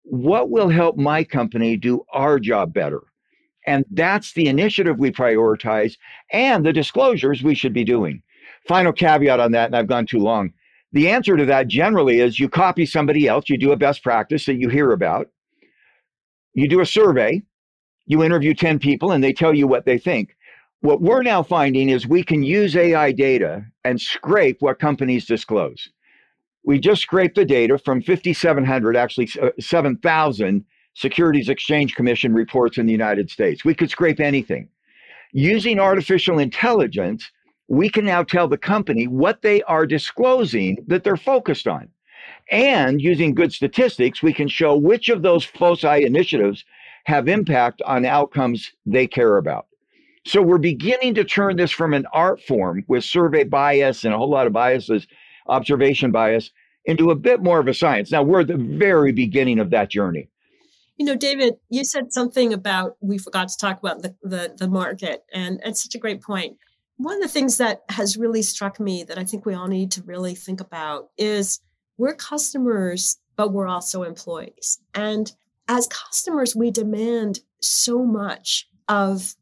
[0.04, 3.02] What will help my company do our job better?
[3.66, 5.96] And that's the initiative we prioritize
[6.30, 8.22] and the disclosures we should be doing.
[8.68, 10.52] Final caveat on that, and I've gone too long.
[10.92, 14.46] The answer to that generally is you copy somebody else, you do a best practice
[14.46, 15.28] that you hear about,
[16.52, 17.42] you do a survey,
[18.06, 20.36] you interview 10 people, and they tell you what they think.
[20.80, 25.88] What we're now finding is we can use AI data and scrape what companies disclose.
[26.64, 32.86] We just scraped the data from 5,700, actually uh, 7,000 Securities Exchange Commission reports in
[32.86, 33.64] the United States.
[33.64, 34.68] We could scrape anything.
[35.32, 37.30] Using artificial intelligence,
[37.68, 41.88] we can now tell the company what they are disclosing that they're focused on.
[42.50, 46.64] And using good statistics, we can show which of those foci initiatives
[47.06, 49.66] have impact on outcomes they care about.
[50.26, 54.16] So we're beginning to turn this from an art form with survey bias and a
[54.16, 55.06] whole lot of biases,
[55.46, 56.50] observation bias,
[56.84, 58.12] into a bit more of a science.
[58.12, 60.28] Now we're at the very beginning of that journey.
[60.96, 64.68] You know, David, you said something about we forgot to talk about the, the, the
[64.68, 66.56] market, and it's such a great point.
[66.96, 69.90] One of the things that has really struck me that I think we all need
[69.92, 71.60] to really think about is
[71.98, 74.78] we're customers, but we're also employees.
[74.94, 75.32] And
[75.66, 79.34] as customers, we demand so much of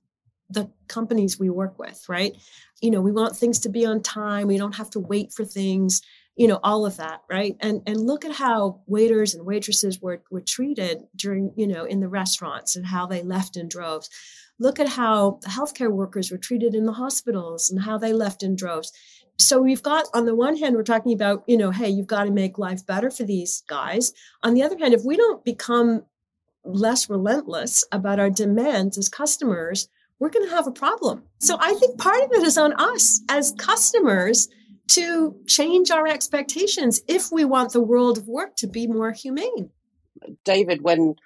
[0.48, 2.34] the companies we work with, right?
[2.82, 4.48] You know, we want things to be on time.
[4.48, 6.02] We don't have to wait for things,
[6.36, 7.56] you know, all of that, right?
[7.60, 12.00] And and look at how waiters and waitresses were were treated during, you know, in
[12.00, 14.10] the restaurants and how they left in droves.
[14.58, 18.56] Look at how healthcare workers were treated in the hospitals and how they left in
[18.56, 18.92] droves.
[19.38, 22.24] So we've got on the one hand, we're talking about, you know, hey, you've got
[22.24, 24.12] to make life better for these guys.
[24.42, 26.04] On the other hand, if we don't become
[26.64, 29.88] less relentless about our demands as customers,
[30.22, 31.24] we're going to have a problem.
[31.40, 34.48] So I think part of it is on us as customers
[34.90, 39.70] to change our expectations if we want the world of work to be more humane.
[40.44, 41.16] David, when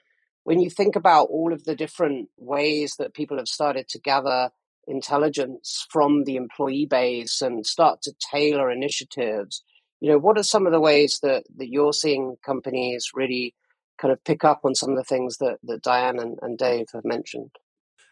[0.45, 4.51] when you think about all of the different ways that people have started to gather
[4.87, 9.63] intelligence from the employee base and start to tailor initiatives,
[10.01, 13.55] you know, what are some of the ways that, that you're seeing companies really
[13.99, 16.87] kind of pick up on some of the things that, that Diane and, and Dave
[16.95, 17.51] have mentioned?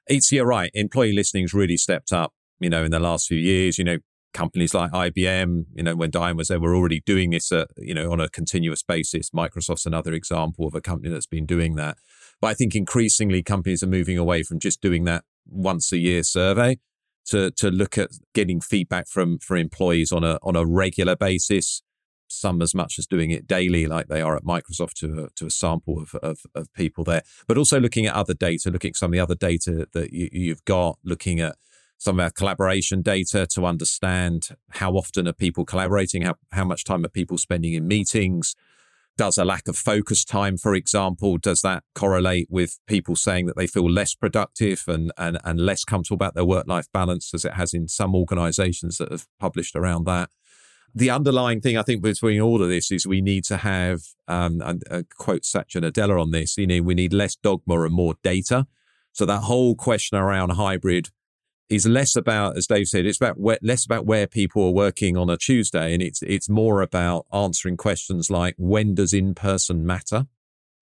[0.06, 0.70] It's you're right.
[0.74, 3.78] Employee listening's really stepped up, you know, in the last few years.
[3.78, 3.98] You know,
[4.32, 7.94] companies like IBM, you know, when Diane was there, were already doing this, uh, you
[7.94, 9.30] know, on a continuous basis.
[9.30, 11.96] Microsoft's another example of a company that's been doing that.
[12.40, 16.22] But I think increasingly companies are moving away from just doing that once a year
[16.22, 16.78] survey
[17.26, 21.82] to to look at getting feedback from for employees on a on a regular basis
[22.34, 25.46] some as much as doing it daily, like they are at Microsoft, to a, to
[25.46, 27.22] a sample of, of, of people there.
[27.46, 30.28] But also looking at other data, looking at some of the other data that you,
[30.32, 31.56] you've got, looking at
[31.98, 36.84] some of our collaboration data to understand how often are people collaborating, how, how much
[36.84, 38.54] time are people spending in meetings.
[39.16, 43.56] Does a lack of focus time, for example, does that correlate with people saying that
[43.56, 47.44] they feel less productive and, and, and less comfortable about their work life balance, as
[47.44, 50.30] it has in some organizations that have published around that?
[50.94, 54.62] The underlying thing I think between all of this is we need to have, um,
[54.64, 58.14] and uh, quote Satya Nadella on this, you know, we need less dogma and more
[58.22, 58.66] data.
[59.12, 61.08] So that whole question around hybrid
[61.68, 65.16] is less about, as Dave said, it's about where, less about where people are working
[65.16, 69.84] on a Tuesday, and it's it's more about answering questions like when does in person
[69.84, 70.26] matter,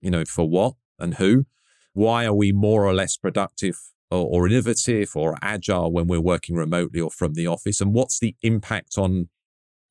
[0.00, 1.46] you know, for what and who,
[1.94, 3.78] why are we more or less productive
[4.10, 8.36] or innovative or agile when we're working remotely or from the office, and what's the
[8.42, 9.28] impact on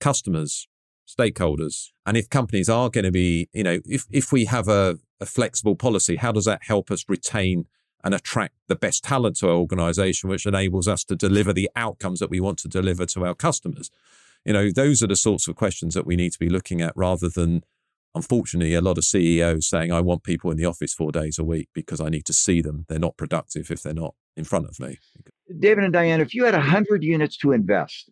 [0.01, 0.67] customers,
[1.07, 1.91] stakeholders.
[2.05, 5.25] And if companies are going to be, you know, if, if we have a, a
[5.25, 7.67] flexible policy, how does that help us retain
[8.03, 12.19] and attract the best talent to our organization, which enables us to deliver the outcomes
[12.19, 13.89] that we want to deliver to our customers?
[14.43, 16.93] You know, those are the sorts of questions that we need to be looking at
[16.95, 17.63] rather than,
[18.15, 21.43] unfortunately, a lot of CEOs saying, I want people in the office four days a
[21.43, 22.85] week because I need to see them.
[22.89, 24.97] They're not productive if they're not in front of me.
[25.59, 28.09] David and Diane, if you had 100 units to invest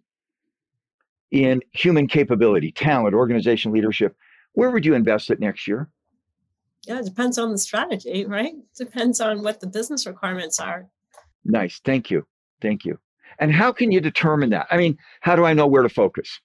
[1.31, 4.15] in human capability, talent, organization leadership,
[4.53, 5.89] where would you invest it next year?
[6.87, 8.53] Yeah, it depends on the strategy, right?
[8.77, 10.87] Depends on what the business requirements are.
[11.45, 11.79] Nice.
[11.83, 12.25] Thank you.
[12.61, 12.97] Thank you.
[13.39, 14.67] And how can you determine that?
[14.71, 16.39] I mean, how do I know where to focus?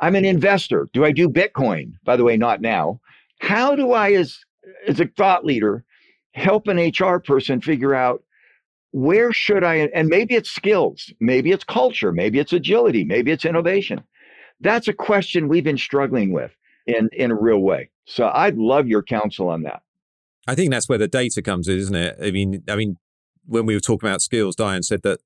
[0.00, 0.88] I'm an investor.
[0.92, 1.92] Do I do Bitcoin?
[2.04, 3.00] By the way, not now.
[3.40, 4.38] How do I, as
[4.86, 5.84] as a thought leader,
[6.32, 8.22] help an HR person figure out
[8.92, 13.44] where should I, and maybe it's skills, maybe it's culture, maybe it's agility, maybe it's
[13.44, 14.02] innovation.
[14.60, 16.52] That's a question we've been struggling with
[16.86, 17.90] in, in a real way.
[18.04, 19.82] So I'd love your counsel on that.
[20.46, 22.16] I think that's where the data comes in, isn't it?
[22.22, 22.96] I mean, I mean,
[23.46, 25.20] when we were talking about skills, Diane said that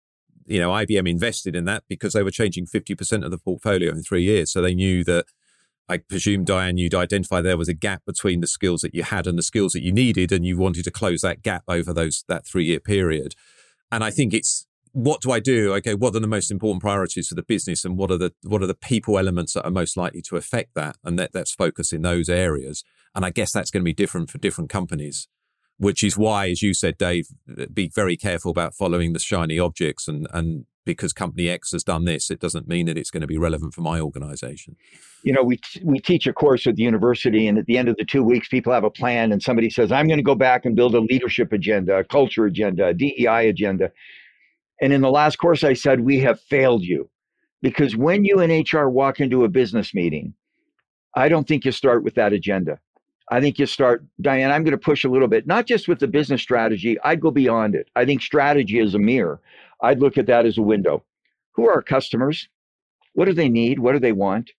[0.46, 3.90] you know IBM invested in that because they were changing fifty percent of the portfolio
[3.90, 5.26] in three years, so they knew that.
[5.86, 9.26] I presume Diane, you'd identify there was a gap between the skills that you had
[9.26, 12.24] and the skills that you needed, and you wanted to close that gap over those
[12.26, 13.34] that three year period.
[13.92, 15.74] And I think it's what do I do?
[15.74, 18.62] Okay, what are the most important priorities for the business, and what are the what
[18.62, 20.96] are the people elements that are most likely to affect that?
[21.04, 22.84] And that let's focus in those areas.
[23.14, 25.28] And I guess that's going to be different for different companies,
[25.78, 27.26] which is why, as you said, Dave,
[27.72, 30.06] be very careful about following the shiny objects.
[30.08, 33.26] And, and because company X has done this, it doesn't mean that it's going to
[33.26, 34.76] be relevant for my organization.
[35.24, 37.96] You know, we, we teach a course at the university, and at the end of
[37.96, 40.64] the two weeks, people have a plan, and somebody says, I'm going to go back
[40.64, 43.90] and build a leadership agenda, a culture agenda, a DEI agenda.
[44.84, 47.08] And in the last course, I said, We have failed you.
[47.62, 50.34] Because when you in HR walk into a business meeting,
[51.14, 52.78] I don't think you start with that agenda.
[53.30, 56.00] I think you start, Diane, I'm going to push a little bit, not just with
[56.00, 57.88] the business strategy, I'd go beyond it.
[57.96, 59.40] I think strategy is a mirror.
[59.80, 61.02] I'd look at that as a window.
[61.52, 62.46] Who are our customers?
[63.14, 63.78] What do they need?
[63.78, 64.50] What do they want?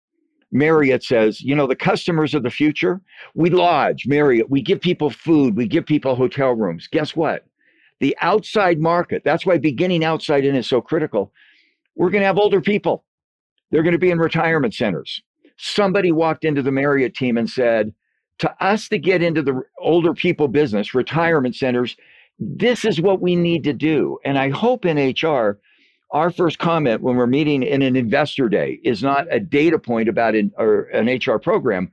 [0.52, 3.02] Marriott says, you know, the customers of the future,
[3.34, 6.88] we lodge, Marriott, we give people food, we give people hotel rooms.
[6.90, 7.44] Guess what?
[8.04, 11.32] The outside market, that's why beginning outside in is so critical.
[11.96, 13.02] We're going to have older people.
[13.70, 15.22] They're going to be in retirement centers.
[15.56, 17.94] Somebody walked into the Marriott team and said,
[18.40, 21.96] to us to get into the older people business, retirement centers,
[22.38, 24.18] this is what we need to do.
[24.22, 25.58] And I hope in HR,
[26.10, 30.10] our first comment when we're meeting in an investor day is not a data point
[30.10, 31.90] about an, an HR program,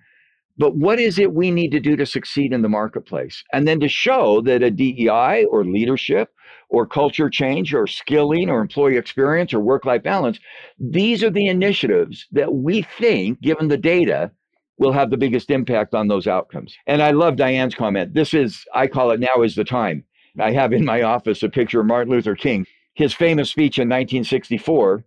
[0.57, 3.43] but what is it we need to do to succeed in the marketplace?
[3.53, 6.33] And then to show that a DEI or leadership
[6.69, 10.39] or culture change or skilling or employee experience or work life balance,
[10.79, 14.31] these are the initiatives that we think, given the data,
[14.77, 16.75] will have the biggest impact on those outcomes.
[16.87, 18.13] And I love Diane's comment.
[18.13, 20.03] This is, I call it now is the time.
[20.39, 22.65] I have in my office a picture of Martin Luther King.
[22.93, 25.03] His famous speech in 1964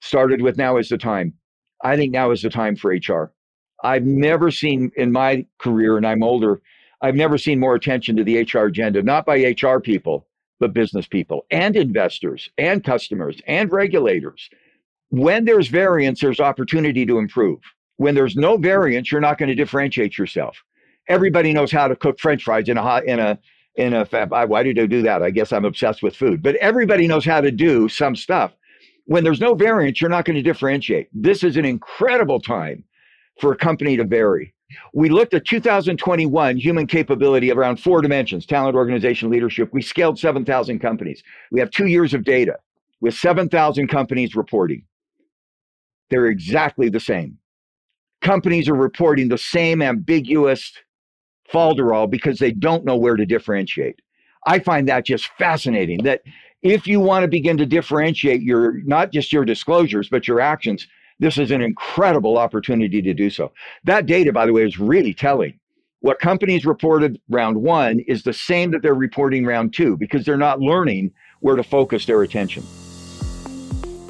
[0.00, 1.34] started with now is the time.
[1.84, 3.32] I think now is the time for HR.
[3.84, 6.60] I've never seen in my career, and I'm older,
[7.02, 10.26] I've never seen more attention to the HR agenda, not by HR people,
[10.58, 14.48] but business people and investors and customers and regulators.
[15.10, 17.60] When there's variance, there's opportunity to improve
[17.96, 20.62] when there's no variance, you're not going to differentiate yourself.
[21.08, 23.38] Everybody knows how to cook French fries in a hot in a
[23.76, 24.32] in a fab.
[24.32, 25.22] Why did I do that?
[25.22, 26.42] I guess I'm obsessed with food.
[26.42, 28.52] But everybody knows how to do some stuff.
[29.04, 31.08] When there's no variance, you're not going to differentiate.
[31.12, 32.82] This is an incredible time
[33.40, 34.54] for a company to vary.
[34.92, 39.70] We looked at 2021 human capability around four dimensions talent, organization, leadership.
[39.72, 41.22] We scaled 7,000 companies.
[41.52, 42.58] We have two years of data
[43.00, 44.84] with 7,000 companies reporting.
[46.10, 47.38] They're exactly the same
[48.26, 50.72] companies are reporting the same ambiguous
[51.52, 54.00] falderall because they don't know where to differentiate.
[54.46, 56.22] I find that just fascinating that
[56.62, 60.86] if you want to begin to differentiate your not just your disclosures but your actions,
[61.18, 63.52] this is an incredible opportunity to do so.
[63.84, 65.58] That data by the way is really telling.
[66.00, 70.36] What companies reported round 1 is the same that they're reporting round 2 because they're
[70.36, 72.62] not learning where to focus their attention.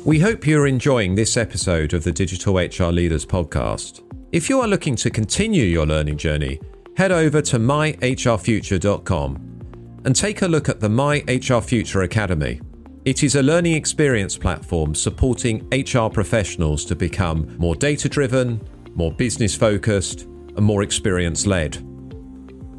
[0.04, 4.02] We hope you're enjoying this episode of the Digital HR Leaders podcast.
[4.32, 6.60] If you are looking to continue your learning journey,
[6.96, 9.56] head over to myhrfuture.com
[10.04, 12.60] and take a look at the My HR Future Academy.
[13.06, 18.60] It is a learning experience platform supporting HR professionals to become more data driven,
[18.96, 21.78] more business focused, and more experience led.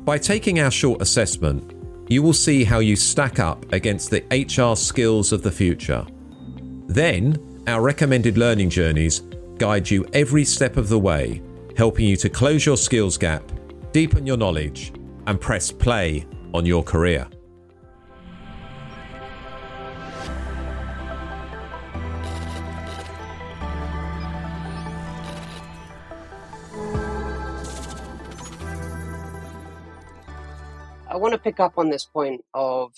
[0.04, 1.76] By taking our short assessment,
[2.10, 6.06] you will see how you stack up against the HR skills of the future.
[6.88, 9.22] Then, our recommended learning journeys
[9.58, 11.42] guide you every step of the way,
[11.78, 13.50] helping you to close your skills gap,
[13.94, 14.92] deepen your knowledge,
[15.26, 17.30] and press play on your career.
[31.38, 32.94] To pick up on this point of,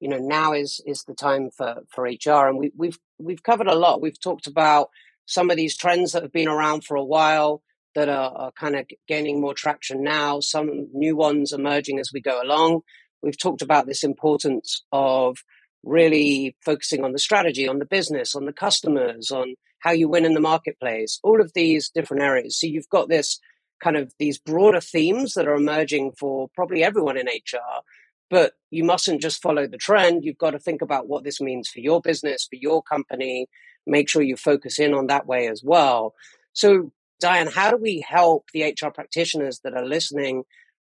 [0.00, 3.68] you know, now is is the time for for HR, and we, we've we've covered
[3.68, 4.02] a lot.
[4.02, 4.88] We've talked about
[5.26, 7.62] some of these trends that have been around for a while
[7.94, 12.20] that are, are kind of gaining more traction now, some new ones emerging as we
[12.20, 12.80] go along.
[13.22, 15.38] We've talked about this importance of
[15.84, 20.24] really focusing on the strategy, on the business, on the customers, on how you win
[20.24, 22.58] in the marketplace, all of these different areas.
[22.58, 23.40] So you've got this
[23.82, 27.82] kind of these broader themes that are emerging for probably everyone in HR.
[28.30, 30.24] But you mustn't just follow the trend.
[30.24, 33.46] You've got to think about what this means for your business, for your company.
[33.86, 36.14] Make sure you focus in on that way as well.
[36.54, 40.44] So, Diane, how do we help the HR practitioners that are listening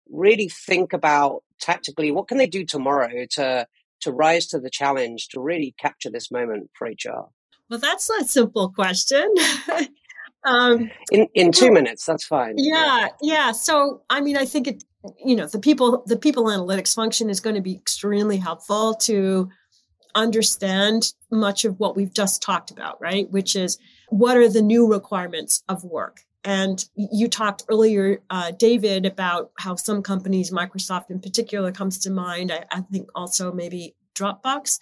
[0.10, 3.66] really think about tactically what can they do tomorrow to
[4.02, 7.30] to rise to the challenge to really capture this moment for HR?
[7.70, 9.34] Well, that's a simple question.
[10.46, 12.56] um, in in two well, minutes, that's fine.
[12.58, 13.52] Yeah, yeah.
[13.52, 14.84] So, I mean, I think it.
[15.26, 19.50] You know, the people the people analytics function is going to be extremely helpful to
[20.16, 23.30] understand much of what we've just talked about, right?
[23.30, 23.78] Which is
[24.08, 29.76] what are the new requirements of work and you talked earlier, uh, David, about how
[29.76, 32.52] some companies, Microsoft in particular, comes to mind.
[32.52, 34.80] I, I think also maybe Dropbox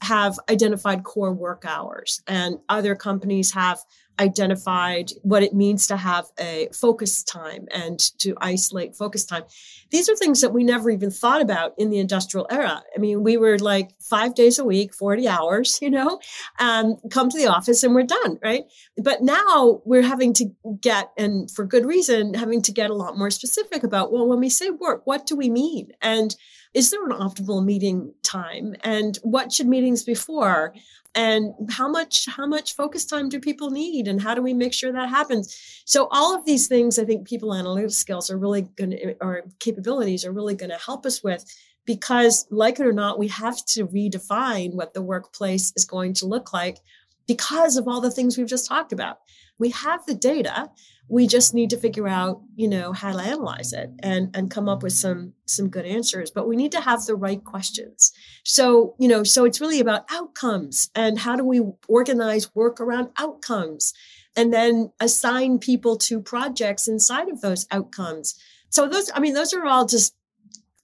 [0.00, 3.80] have identified core work hours, and other companies have
[4.20, 9.42] identified what it means to have a focus time and to isolate focus time.
[9.90, 12.82] These are things that we never even thought about in the industrial era.
[12.94, 16.20] I mean, we were like five days a week, 40 hours, you know,
[16.58, 18.64] um, come to the office and we're done, right?
[18.96, 20.50] But now we're having to
[20.80, 24.40] get, and for good reason, having to get a lot more specific about, well, when
[24.40, 25.88] we say work, what do we mean?
[26.00, 26.34] And
[26.74, 28.74] is there an optimal meeting time?
[28.82, 30.74] And what should meetings be for?
[31.14, 34.08] And how much how much focus time do people need?
[34.08, 35.82] And how do we make sure that happens?
[35.84, 39.42] So all of these things i think people analytics skills are really going to or
[39.60, 41.44] capabilities are really going to help us with
[41.84, 46.26] because like it or not we have to redefine what the workplace is going to
[46.26, 46.78] look like
[47.26, 49.18] because of all the things we've just talked about.
[49.58, 50.70] We have the data.
[51.08, 54.68] We just need to figure out you know how to analyze it and and come
[54.68, 58.12] up with some some good answers but we need to have the right questions.
[58.44, 63.10] So you know so it's really about outcomes and how do we organize work around
[63.18, 63.92] outcomes
[64.36, 68.34] and then assign people to projects inside of those outcomes.
[68.70, 70.14] So those i mean those are all just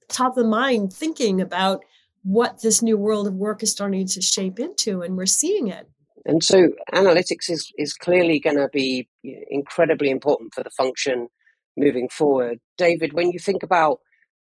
[0.09, 1.84] top of mind thinking about
[2.22, 5.89] what this new world of work is starting to shape into and we're seeing it
[6.24, 11.28] and so analytics is, is clearly going to be incredibly important for the function
[11.76, 12.58] moving forward.
[12.76, 14.00] David, when you think about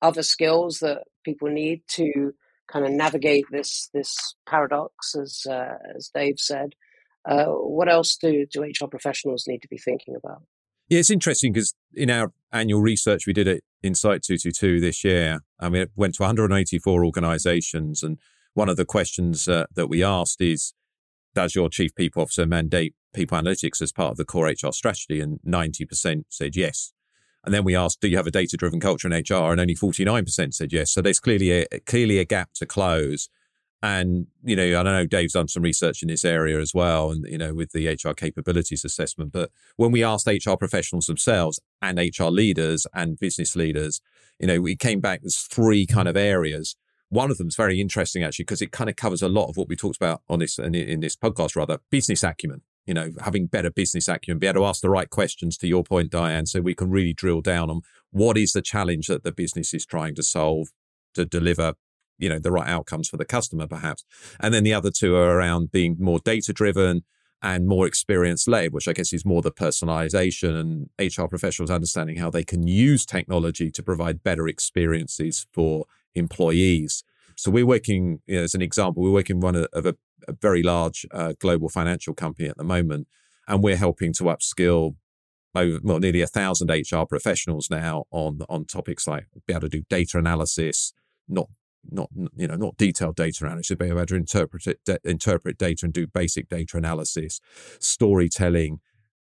[0.01, 2.34] other skills that people need to
[2.72, 6.74] kind of navigate this this paradox, as uh, as Dave said,
[7.28, 10.43] uh, what else do, do HR professionals need to be thinking about?
[10.89, 15.39] Yeah, it's interesting because in our annual research we did at Insight 222 this year,
[15.59, 18.03] and we went to 184 organizations.
[18.03, 18.18] And
[18.53, 20.74] one of the questions uh, that we asked is
[21.38, 25.22] does your chief people officer mandate people analytics as part of the core HR strategy?
[25.22, 26.94] And 90% said yes.
[27.46, 29.52] And then we asked, do you have a data driven culture in HR?
[29.52, 30.92] And only 49% said yes.
[30.92, 33.30] So there's clearly a, clearly a gap to close.
[33.84, 37.12] And, you know, I don't know, Dave's done some research in this area as well,
[37.12, 39.32] and, you know, with the HR capabilities assessment.
[39.32, 44.02] But when we asked HR professionals themselves and HR leaders and business leaders,
[44.40, 46.76] you know, we came back, there's three kind of areas
[47.10, 49.58] one of them is very interesting actually because it kind of covers a lot of
[49.58, 52.62] what we talked about on this in, in this podcast rather business acumen.
[52.86, 55.58] You know, having better business acumen, be able to ask the right questions.
[55.58, 57.82] To your point, Diane, so we can really drill down on
[58.12, 60.70] what is the challenge that the business is trying to solve
[61.14, 61.74] to deliver
[62.18, 64.03] you know the right outcomes for the customer perhaps
[64.39, 67.03] and then the other two are around being more data driven
[67.41, 72.18] and more experience led which i guess is more the personalization and hr professionals understanding
[72.18, 75.86] how they can use technology to provide better experiences for
[76.18, 77.03] employees.
[77.36, 79.95] So we're working, you know, as an example, we're working one of a,
[80.28, 83.07] a very large uh, global financial company at the moment,
[83.47, 84.95] and we're helping to upskill
[85.55, 89.70] over, well, nearly a thousand HR professionals now on on topics like be able to
[89.70, 90.93] do data analysis,
[91.28, 91.47] not
[91.89, 95.57] not you know not detailed data analysis, but be able to interpret it, de- interpret
[95.57, 97.39] data and do basic data analysis,
[97.80, 98.80] storytelling,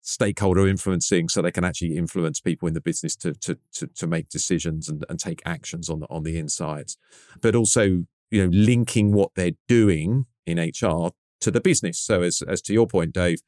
[0.06, 4.06] stakeholder influencing so they can actually influence people in the business to to to, to
[4.06, 6.98] make decisions and, and take actions on the on the insides
[7.42, 11.10] but also you know linking what they're doing in hr
[11.44, 12.00] to the business.
[12.00, 13.40] So as as to your point dave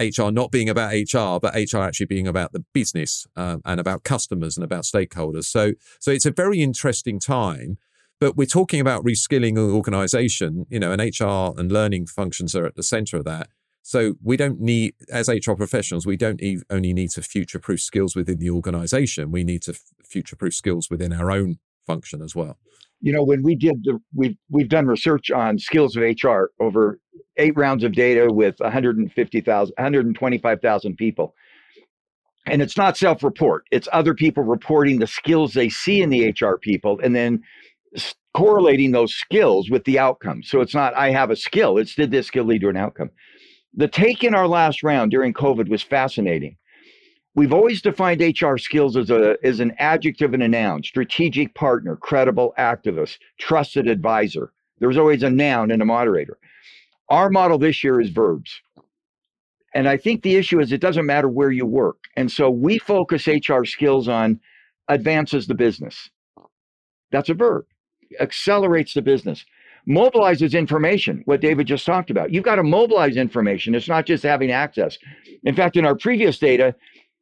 [0.00, 4.04] hr not being about hr but hr actually being about the business um, and about
[4.04, 5.44] customers and about stakeholders.
[5.44, 7.78] So so it's a very interesting time
[8.20, 12.66] but we're talking about reskilling an organization you know and hr and learning functions are
[12.66, 13.48] at the center of that
[13.82, 18.38] so we don't need, as HR professionals, we don't only need to future-proof skills within
[18.38, 19.32] the organization.
[19.32, 19.74] We need to
[20.04, 22.58] future-proof skills within our own function as well.
[23.00, 27.00] You know, when we did the, we've we've done research on skills of HR over
[27.36, 31.34] eight rounds of data with 150,000, 125,000 people.
[32.46, 36.56] And it's not self-report; it's other people reporting the skills they see in the HR
[36.56, 37.42] people, and then
[38.34, 40.42] correlating those skills with the outcome.
[40.44, 43.10] So it's not I have a skill; it's did this skill lead to an outcome.
[43.74, 46.56] The take in our last round during COVID was fascinating.
[47.34, 51.96] We've always defined HR skills as a as an adjective and a noun: strategic partner,
[51.96, 54.52] credible activist, trusted advisor.
[54.78, 56.38] There's always a noun and a moderator.
[57.08, 58.60] Our model this year is verbs.
[59.74, 62.04] And I think the issue is it doesn't matter where you work.
[62.16, 64.40] And so we focus HR skills on
[64.88, 66.10] advances the business.
[67.10, 67.64] That's a verb,
[68.20, 69.44] accelerates the business,
[69.88, 72.32] mobilizes information, what David just talked about.
[72.32, 73.74] You've got to mobilize information.
[73.74, 74.96] It's not just having access.
[75.44, 76.74] In fact, in our previous data,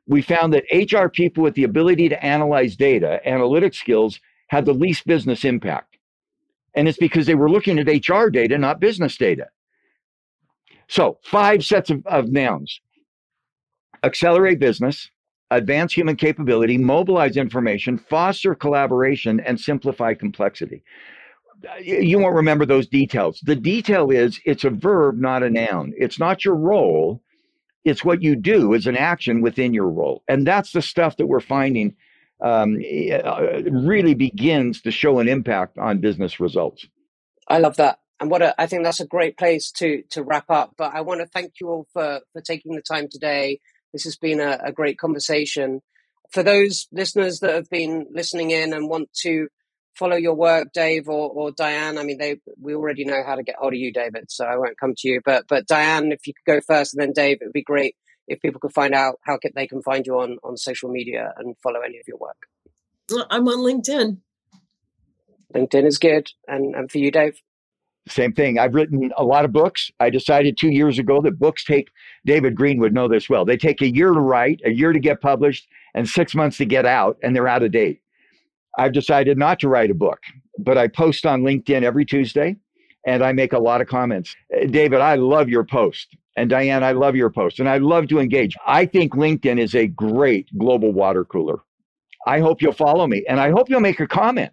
[0.06, 4.74] we found that HR people with the ability to analyze data, analytic skills, had the
[4.74, 5.96] least business impact.
[6.74, 9.46] And it's because they were looking at HR data, not business data.
[10.88, 12.80] So, five sets of, of nouns
[14.02, 15.10] accelerate business,
[15.50, 20.82] advance human capability, mobilize information, foster collaboration, and simplify complexity.
[21.82, 23.40] You won't remember those details.
[23.40, 25.92] The detail is it's a verb, not a noun.
[25.96, 27.22] It's not your role,
[27.84, 30.22] it's what you do as an action within your role.
[30.28, 31.96] And that's the stuff that we're finding
[32.42, 32.76] um,
[33.12, 36.86] uh, really begins to show an impact on business results.
[37.48, 37.98] I love that.
[38.20, 40.74] And what a, I think that's a great place to to wrap up.
[40.76, 43.60] But I want to thank you all for for taking the time today
[43.92, 45.82] this has been a, a great conversation.
[46.30, 49.48] For those listeners that have been listening in and want to
[49.94, 53.42] follow your work, Dave or, or Diane, I mean, they we already know how to
[53.42, 54.26] get hold of you, David.
[54.28, 55.20] So I won't come to you.
[55.24, 57.96] But but Diane, if you could go first, and then Dave, it would be great
[58.28, 61.56] if people could find out how they can find you on on social media and
[61.62, 62.36] follow any of your work.
[63.30, 64.18] I'm on LinkedIn.
[65.54, 67.40] LinkedIn is good, and and for you, Dave.
[68.08, 68.58] Same thing.
[68.58, 69.90] I've written a lot of books.
[70.00, 71.90] I decided two years ago that books take,
[72.24, 74.98] David Green would know this well, they take a year to write, a year to
[74.98, 78.00] get published, and six months to get out, and they're out of date.
[78.78, 80.20] I've decided not to write a book,
[80.58, 82.56] but I post on LinkedIn every Tuesday
[83.06, 84.36] and I make a lot of comments.
[84.54, 86.16] Uh, David, I love your post.
[86.36, 88.56] And Diane, I love your post and I love to engage.
[88.66, 91.60] I think LinkedIn is a great global water cooler.
[92.26, 94.52] I hope you'll follow me and I hope you'll make a comment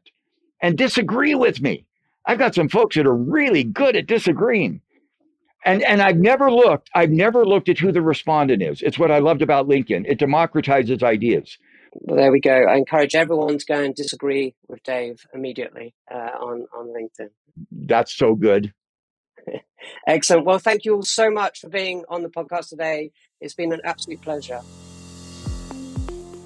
[0.61, 1.85] and disagree with me.
[2.25, 4.81] I've got some folks that are really good at disagreeing.
[5.65, 8.81] And and I've never looked, I've never looked at who the respondent is.
[8.81, 10.05] It's what I loved about LinkedIn.
[10.07, 11.57] It democratizes ideas.
[11.99, 12.51] Well, there we go.
[12.51, 17.29] I encourage everyone to go and disagree with Dave immediately uh, on on LinkedIn.
[17.71, 18.73] That's so good.
[20.07, 20.45] Excellent.
[20.45, 23.11] Well, thank you all so much for being on the podcast today.
[23.41, 24.61] It's been an absolute pleasure.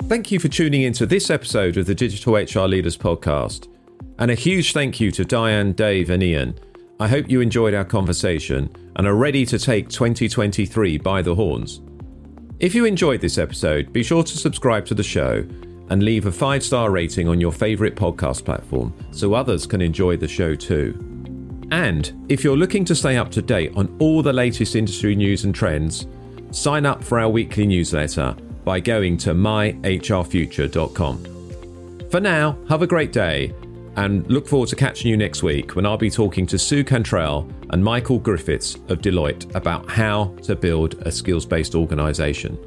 [0.07, 3.67] Thank you for tuning into this episode of the Digital HR Leaders Podcast.
[4.19, 6.59] And a huge thank you to Diane, Dave, and Ian.
[6.99, 11.81] I hope you enjoyed our conversation and are ready to take 2023 by the horns.
[12.61, 15.43] If you enjoyed this episode, be sure to subscribe to the show
[15.89, 20.15] and leave a five star rating on your favourite podcast platform so others can enjoy
[20.15, 20.95] the show too.
[21.71, 25.43] And if you're looking to stay up to date on all the latest industry news
[25.43, 26.05] and trends,
[26.51, 32.09] sign up for our weekly newsletter by going to myhrfuture.com.
[32.11, 33.55] For now, have a great day
[33.95, 37.49] and look forward to catching you next week when I'll be talking to Sue Cantrell
[37.71, 42.57] and Michael Griffiths of Deloitte about how to build a skills based organization.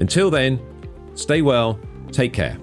[0.00, 0.60] Until then,
[1.14, 1.78] stay well,
[2.10, 2.58] take care.